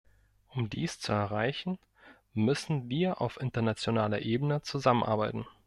[0.49, 1.77] Um dies zu erreichen,
[2.33, 5.45] müssen wir auf internationaler Ebene zusammenarbeiten.